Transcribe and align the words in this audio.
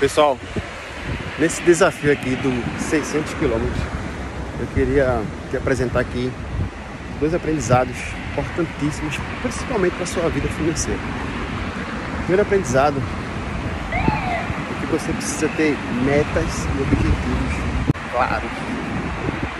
Pessoal, 0.00 0.38
nesse 1.38 1.60
desafio 1.60 2.10
aqui 2.10 2.34
do 2.36 2.80
600 2.80 3.34
quilômetros, 3.34 3.82
eu 4.58 4.66
queria 4.68 5.20
te 5.50 5.58
apresentar 5.58 6.00
aqui 6.00 6.32
dois 7.20 7.34
aprendizados 7.34 7.94
importantíssimos, 8.32 9.18
principalmente 9.42 9.92
para 9.92 10.04
a 10.04 10.06
sua 10.06 10.30
vida 10.30 10.48
financeira. 10.48 10.98
Primeiro 12.20 12.40
aprendizado 12.40 12.96
é 13.92 14.80
que 14.80 14.86
você 14.86 15.12
precisa 15.12 15.48
ter 15.48 15.76
metas 16.02 16.64
e 16.64 16.80
objetivos 16.80 17.92
claros, 18.10 18.50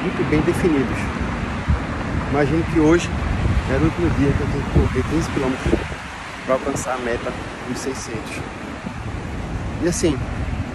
muito 0.00 0.30
bem 0.30 0.40
definidos. 0.40 0.98
Imagine 2.30 2.62
que 2.72 2.80
hoje 2.80 3.10
era 3.68 3.80
o 3.80 3.84
último 3.84 4.08
dia 4.18 4.32
que 4.32 4.40
eu 4.40 4.46
tenho 4.46 4.64
que 4.64 4.80
correr 4.80 5.02
15 5.10 5.30
quilômetros 5.30 5.74
para 6.46 6.54
alcançar 6.54 6.94
a 6.94 6.98
meta 7.00 7.30
dos 7.68 7.78
600. 7.78 8.61
E 9.82 9.88
assim, 9.88 10.16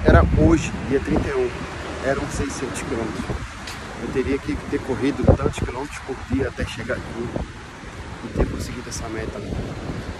era 0.04 0.22
hoje, 0.38 0.70
dia 0.90 1.00
31, 1.00 1.50
eram 2.06 2.22
600 2.30 2.82
quilômetros. 2.82 3.24
Eu 4.02 4.10
teria 4.12 4.38
que 4.38 4.54
ter 4.70 4.82
corrido 4.82 5.24
tantos 5.26 5.60
quilômetros 5.60 5.98
por 6.00 6.18
dia 6.30 6.50
até 6.50 6.66
chegar 6.66 6.96
aqui 6.96 7.30
e 8.26 8.28
ter 8.36 8.46
conseguido 8.46 8.90
essa 8.90 9.08
meta. 9.08 9.40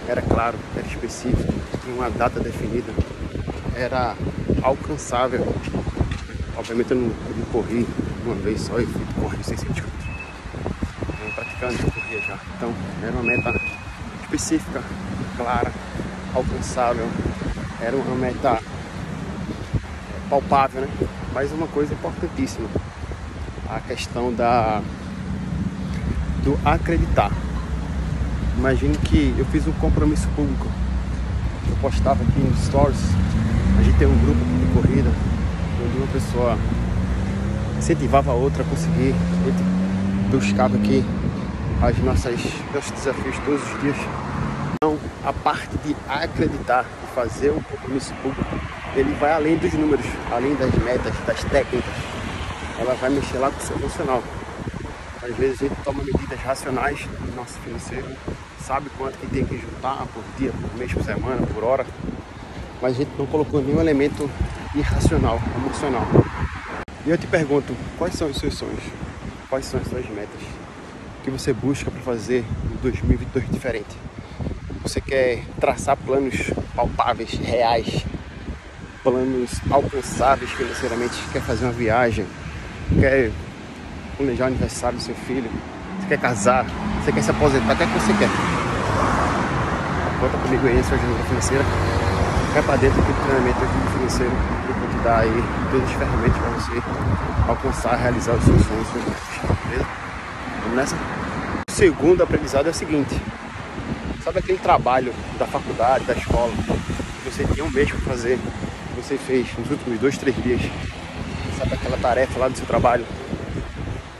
Era 0.08 0.22
claro, 0.22 0.56
era 0.74 0.86
específico, 0.86 1.52
tinha 1.84 1.94
uma 1.94 2.08
data 2.08 2.40
definida, 2.40 2.90
era 3.76 4.16
alcançável. 4.62 5.46
Obviamente 6.56 6.90
eu 6.92 6.96
não, 6.96 7.10
corri 7.52 7.86
uma 8.24 8.36
vez 8.36 8.62
só, 8.62 8.78
eu 8.78 8.88
fui 8.88 9.02
correr 9.20 9.44
600 9.44 9.74
quilômetros. 9.74 10.08
Eu 11.26 11.32
praticando, 11.34 11.74
eu 11.74 11.92
corria 11.92 12.22
já. 12.22 12.38
Então 12.56 12.72
era 13.02 13.12
uma 13.12 13.22
meta 13.22 13.60
específica, 14.22 14.82
clara, 15.36 15.70
alcançável. 16.34 17.06
Era 17.80 17.94
uma 17.94 18.16
meta 18.16 18.58
palpável, 20.28 20.82
né? 20.82 20.88
Mas 21.32 21.52
uma 21.52 21.66
coisa 21.66 21.94
importantíssima, 21.94 22.68
a 23.68 23.80
questão 23.80 24.32
da 24.32 24.82
do 26.44 26.58
acreditar. 26.64 27.30
Imagine 28.56 28.96
que 28.98 29.34
eu 29.38 29.44
fiz 29.46 29.66
um 29.66 29.72
compromisso 29.72 30.28
público. 30.34 30.66
Eu 31.68 31.76
postava 31.76 32.22
aqui 32.22 32.40
nos 32.40 32.64
stories. 32.64 33.00
A 33.78 33.82
gente 33.82 33.98
tem 33.98 34.08
um 34.08 34.18
grupo 34.18 34.40
de 34.40 34.72
corrida 34.74 35.10
onde 35.84 35.98
uma 35.98 36.06
pessoa 36.08 36.58
incentivava 37.76 38.30
a 38.32 38.34
outra 38.34 38.62
a 38.62 38.66
conseguir. 38.66 39.14
A 39.14 39.44
gente 39.44 39.62
buscava 40.30 40.76
aqui 40.76 41.04
as 41.82 41.96
nossas 41.98 42.40
nossos 42.74 42.90
desafios 42.92 43.36
todos 43.44 43.62
os 43.62 43.80
dias. 43.80 43.96
Então, 44.74 44.98
a 45.24 45.32
parte 45.32 45.76
de 45.84 45.94
acreditar, 46.08 46.82
de 46.82 47.14
fazer 47.14 47.50
um 47.50 47.60
compromisso 47.60 48.12
público, 48.22 48.58
ele 48.98 49.14
vai 49.14 49.32
além 49.32 49.56
dos 49.56 49.72
números, 49.74 50.04
além 50.30 50.54
das 50.56 50.74
metas, 50.74 51.14
das 51.24 51.44
técnicas. 51.44 51.94
Ela 52.78 52.94
vai 52.94 53.10
mexer 53.10 53.38
lá 53.38 53.48
com 53.50 53.58
o 53.58 53.60
seu 53.60 53.76
emocional. 53.76 54.22
Às 55.22 55.36
vezes 55.36 55.62
a 55.62 55.64
gente 55.68 55.80
toma 55.84 56.02
medidas 56.02 56.40
racionais 56.40 57.06
no 57.20 57.36
nosso 57.36 57.58
financeiro, 57.60 58.06
sabe 58.60 58.90
quanto 58.98 59.16
que 59.18 59.26
tem 59.28 59.44
que 59.44 59.56
juntar 59.56 60.04
por 60.12 60.22
dia, 60.36 60.50
por 60.52 60.76
mês, 60.76 60.92
por 60.92 61.04
semana, 61.04 61.46
por 61.46 61.62
hora, 61.62 61.86
mas 62.82 62.94
a 62.94 62.98
gente 62.98 63.10
não 63.16 63.26
colocou 63.26 63.62
nenhum 63.62 63.80
elemento 63.80 64.28
irracional, 64.74 65.40
emocional. 65.56 66.06
E 67.06 67.10
eu 67.10 67.18
te 67.18 67.26
pergunto, 67.26 67.74
quais 67.96 68.14
são 68.14 68.28
os 68.28 68.36
seus 68.36 68.54
sonhos? 68.54 68.82
Quais 69.48 69.64
são 69.64 69.80
as 69.80 69.86
suas 69.86 70.06
metas? 70.08 70.40
O 71.20 71.24
que 71.24 71.30
você 71.30 71.52
busca 71.52 71.90
para 71.90 72.00
fazer 72.00 72.44
em 72.72 72.76
2022 72.82 73.48
diferente? 73.50 73.96
Você 74.82 75.00
quer 75.00 75.44
traçar 75.60 75.96
planos 75.96 76.50
palpáveis, 76.74 77.32
reais, 77.32 78.04
planos 79.02 79.50
alcançáveis 79.70 80.50
financeiramente, 80.50 81.14
quer 81.32 81.42
fazer 81.42 81.64
uma 81.64 81.72
viagem, 81.72 82.26
quer 82.98 83.30
planejar 84.16 84.44
o 84.44 84.46
aniversário 84.48 84.98
do 84.98 85.02
seu 85.02 85.14
filho, 85.14 85.50
você 86.00 86.08
quer 86.08 86.18
casar, 86.18 86.66
você 87.02 87.12
quer 87.12 87.22
se 87.22 87.30
aposentar, 87.30 87.74
o 87.74 87.76
que 87.76 87.82
é 87.82 87.86
você 87.86 88.12
quer? 88.14 88.28
Conta 90.20 90.36
comigo 90.38 90.66
aí, 90.66 90.82
sua 90.82 90.96
agenda 90.96 91.24
financeira. 91.28 91.64
Vai 92.52 92.62
para 92.62 92.76
dentro 92.76 93.00
do 93.00 93.24
treinamento 93.24 93.58
aqui 93.62 93.98
financeiro. 93.98 94.32
Eu 94.68 94.74
vou 94.74 94.88
te 94.88 95.04
dar 95.04 95.18
aí 95.20 95.44
todas 95.70 95.88
as 95.88 95.96
ferramentas 95.96 96.38
para 96.38 96.50
você 96.50 96.82
alcançar, 97.48 97.96
realizar 97.96 98.32
os 98.32 98.44
seus 98.44 98.62
sonhos, 98.66 98.88
seus. 98.88 99.04
Beleza? 99.64 99.86
Vamos 100.62 100.76
nessa? 100.76 100.96
O 101.68 101.72
segundo 101.72 102.22
aprendizado 102.22 102.66
é 102.66 102.70
o 102.70 102.74
seguinte. 102.74 103.14
Sabe 104.24 104.40
aquele 104.40 104.58
trabalho 104.58 105.14
da 105.38 105.46
faculdade, 105.46 106.04
da 106.04 106.14
escola, 106.14 106.52
você 107.30 107.44
tinha 107.44 107.64
um 107.64 107.70
mês 107.70 107.90
para 107.90 108.00
fazer, 108.00 108.38
você 108.96 109.18
fez 109.18 109.46
nos 109.58 109.70
últimos 109.70 110.00
dois, 110.00 110.16
três 110.16 110.34
dias? 110.42 110.62
Sabe 111.58 111.74
aquela 111.74 111.98
tarefa 111.98 112.38
lá 112.38 112.48
do 112.48 112.56
seu 112.56 112.66
trabalho 112.66 113.04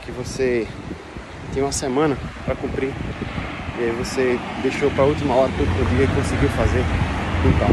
que 0.03 0.11
você 0.11 0.67
tinha 1.51 1.65
uma 1.65 1.71
semana 1.71 2.15
para 2.45 2.55
cumprir 2.55 2.93
e 3.79 3.83
aí 3.83 3.91
você 3.97 4.39
deixou 4.61 4.91
para 4.91 5.03
a 5.03 5.07
última 5.07 5.33
hora 5.33 5.51
do 5.51 5.61
outro 5.61 5.85
dia 5.95 6.05
e 6.05 6.07
conseguiu 6.07 6.49
fazer? 6.49 6.83
Então, 7.45 7.69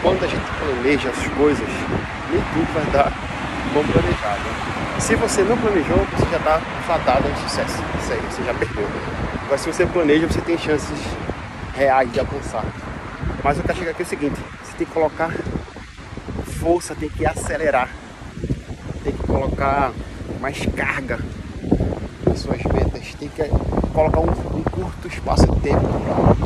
quando 0.00 0.24
a 0.24 0.26
gente 0.26 0.46
planeja 0.58 1.10
as 1.10 1.28
coisas, 1.36 1.68
nem 2.30 2.40
tudo 2.40 2.72
vai 2.72 2.84
dar 2.92 3.12
como 3.74 3.86
planejado. 3.92 4.40
Se 4.98 5.14
você 5.14 5.42
não 5.42 5.58
planejou, 5.58 5.98
você 6.16 6.30
já 6.30 6.36
está 6.38 6.60
fadado 6.86 7.28
ao 7.28 7.36
sucesso. 7.36 7.82
Isso 8.00 8.12
aí, 8.12 8.20
você 8.30 8.42
já 8.44 8.54
perdeu. 8.54 8.88
Mas 9.50 9.60
se 9.60 9.72
você 9.72 9.84
planeja, 9.84 10.26
você 10.26 10.40
tem 10.40 10.56
chances 10.56 10.98
reais 11.74 12.10
de 12.12 12.20
alcançar. 12.20 12.64
Mas 13.48 13.56
eu 13.56 13.64
quero 13.64 13.78
chegar 13.78 13.90
aqui 13.92 14.02
é 14.02 14.04
o 14.04 14.08
seguinte, 14.08 14.38
você 14.62 14.72
tem 14.76 14.86
que 14.86 14.92
colocar 14.92 15.32
força, 16.60 16.94
tem 16.94 17.08
que 17.08 17.24
acelerar, 17.24 17.88
tem 19.02 19.10
que 19.10 19.26
colocar 19.26 19.90
mais 20.38 20.66
carga 20.76 21.18
nas 22.26 22.40
suas 22.40 22.62
metas, 22.64 23.14
tem 23.18 23.26
que 23.30 23.48
colocar 23.94 24.20
um, 24.20 24.58
um 24.58 24.62
curto 24.64 25.08
espaço 25.08 25.46
de 25.46 25.60
tempo, 25.60 25.80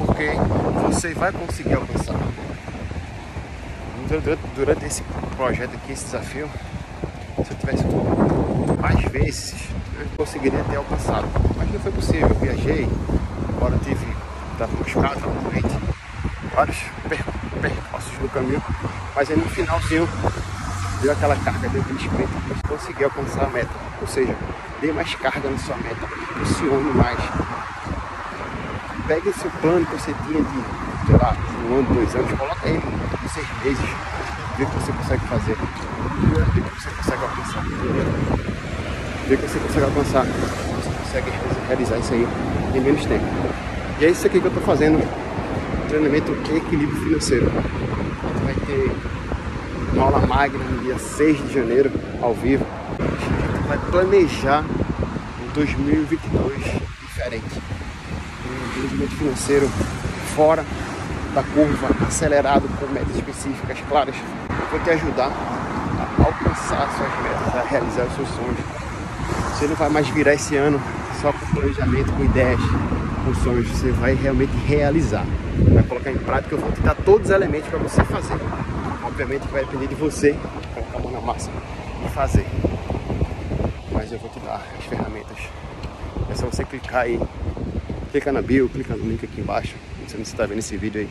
porque 0.06 0.30
você 0.86 1.12
vai 1.12 1.32
conseguir 1.32 1.74
alcançar. 1.74 2.14
Durante, 4.08 4.40
durante 4.54 4.84
esse 4.84 5.02
projeto 5.36 5.74
aqui, 5.74 5.94
esse 5.94 6.04
desafio, 6.04 6.48
se 7.44 7.50
eu 7.50 7.56
tivesse 7.58 7.84
mais 8.80 9.04
vezes, 9.06 9.54
eu 9.98 10.06
conseguiria 10.16 10.62
ter 10.70 10.76
alcançado. 10.76 11.26
Mas 11.56 11.68
não 11.68 11.80
foi 11.80 11.90
possível, 11.90 12.28
eu 12.28 12.36
viajei, 12.36 12.88
agora 13.48 13.76
tive, 13.82 14.06
estava 14.52 14.72
machucado, 14.78 15.14
estava 15.16 15.50
doente, 15.50 15.81
vários 16.54 16.78
percursos 17.60 18.18
no 18.20 18.28
caminho, 18.28 18.62
mas 19.14 19.30
aí 19.30 19.36
no 19.36 19.48
finalzinho 19.48 20.08
deu 21.00 21.12
aquela 21.12 21.36
carga, 21.36 21.68
deu 21.68 21.80
aquele 21.80 22.08
para 22.08 22.68
conseguir 22.68 23.04
alcançar 23.04 23.44
a 23.44 23.48
meta. 23.48 23.70
Ou 24.00 24.06
seja, 24.06 24.36
dê 24.80 24.92
mais 24.92 25.14
carga 25.14 25.48
na 25.48 25.58
sua 25.58 25.76
meta, 25.76 26.06
funcione 26.06 26.90
mais. 26.94 27.18
Pegue 29.06 29.28
esse 29.30 29.48
plano 29.60 29.84
que 29.86 29.92
você 29.96 30.14
tinha 30.26 30.42
de, 30.42 31.06
sei 31.06 31.16
lá, 31.16 31.36
um 31.68 31.78
ano, 31.78 31.94
dois 31.94 32.14
anos, 32.14 32.32
coloca 32.38 32.68
ele 32.68 32.82
em 33.24 33.28
seis 33.28 33.46
meses, 33.64 33.90
vê 34.56 34.64
o 34.64 34.66
que 34.66 34.74
você 34.74 34.92
consegue 34.92 35.26
fazer, 35.26 35.56
vê 35.56 36.60
o 36.60 36.64
que 36.64 36.80
você 36.80 36.90
consegue 36.90 37.22
alcançar. 37.24 37.62
Vê 39.28 39.34
o 39.34 39.38
que 39.38 39.48
você 39.48 39.58
consegue 39.58 39.84
alcançar, 39.84 40.24
você 40.24 40.90
consegue 40.98 41.32
realizar 41.66 41.98
isso 41.98 42.14
aí 42.14 42.28
em 42.74 42.80
menos 42.80 43.04
tempo. 43.06 43.24
E 43.98 44.04
é 44.04 44.08
isso 44.10 44.26
aqui 44.26 44.40
que 44.40 44.46
eu 44.46 44.50
estou 44.50 44.64
fazendo 44.64 44.98
treinamento 45.92 46.32
equilíbrio 46.32 46.98
financeiro. 47.02 47.52
A 47.52 48.28
gente 48.28 48.44
vai 48.44 48.54
ter 48.66 48.90
uma 49.92 50.04
aula 50.04 50.26
magna 50.26 50.64
no 50.64 50.78
dia 50.78 50.98
6 50.98 51.48
de 51.48 51.52
janeiro, 51.52 51.92
ao 52.22 52.32
vivo. 52.32 52.64
A 52.98 53.02
gente 53.02 53.68
vai 53.68 53.78
planejar 53.90 54.64
um 54.64 55.52
2022 55.52 56.56
diferente. 57.02 57.60
Um 58.46 58.72
planejamento 58.72 59.16
financeiro 59.16 59.68
fora 60.34 60.64
da 61.34 61.42
curva, 61.42 62.06
acelerado, 62.06 62.66
com 62.80 62.86
metas 62.86 63.14
específicas 63.14 63.76
claras. 63.86 64.14
Vou 64.70 64.80
te 64.80 64.90
ajudar 64.92 65.28
a 65.28 66.24
alcançar 66.24 66.88
suas 66.96 67.22
metas, 67.22 67.54
a 67.54 67.68
realizar 67.68 68.04
os 68.04 68.14
seus 68.14 68.28
sonhos. 68.30 68.64
Você 69.50 69.66
não 69.66 69.74
vai 69.74 69.90
mais 69.90 70.08
virar 70.08 70.32
esse 70.32 70.56
ano 70.56 70.80
só 71.20 71.30
com 71.32 71.46
planejamento, 71.54 72.10
com 72.14 72.24
ideias, 72.24 72.60
sonhos. 73.42 73.68
Você 73.68 73.90
vai 73.92 74.14
realmente 74.14 74.52
realizar 74.66 75.24
vai 75.72 75.82
colocar 75.84 76.10
em 76.10 76.18
prática, 76.18 76.54
eu 76.54 76.58
vou 76.58 76.72
te 76.72 76.80
dar 76.80 76.94
todos 76.94 77.28
os 77.28 77.34
elementos 77.34 77.68
para 77.68 77.78
você 77.78 78.04
fazer. 78.04 78.34
Obviamente 79.04 79.46
vai 79.48 79.64
depender 79.64 79.88
de 79.88 79.94
você 79.94 80.36
colocar 80.74 80.98
a 80.98 81.00
mão 81.00 81.12
na 81.12 81.20
massa 81.20 81.50
e 82.04 82.08
fazer. 82.10 82.46
Mas 83.90 84.12
eu 84.12 84.18
vou 84.18 84.30
te 84.30 84.40
dar 84.40 84.64
as 84.78 84.84
ferramentas. 84.84 85.36
É 86.30 86.34
só 86.34 86.46
você 86.46 86.64
clicar 86.64 87.02
aí, 87.02 87.20
clica 88.10 88.32
na 88.32 88.42
bio, 88.42 88.68
clica 88.68 88.94
no 88.96 89.04
link 89.04 89.24
aqui 89.24 89.40
embaixo, 89.40 89.74
não 90.00 90.08
sei 90.08 90.18
se 90.20 90.26
você 90.26 90.32
está 90.32 90.46
vendo 90.46 90.58
esse 90.58 90.76
vídeo 90.76 91.00
aí, 91.00 91.08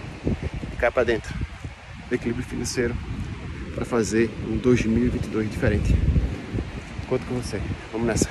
cai 0.79 0.89
para 0.89 1.03
dentro 1.03 1.33
equilíbrio 2.11 2.45
financeiro 2.45 2.95
para 3.73 3.85
fazer 3.85 4.29
um 4.47 4.57
2022 4.57 5.49
diferente. 5.49 5.95
Conto 7.07 7.25
com 7.25 7.35
você. 7.35 7.59
Vamos 7.91 8.07
nessa. 8.07 8.29